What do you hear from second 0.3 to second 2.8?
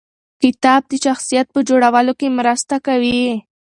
کتاب د شخصیت په جوړولو کې مرسته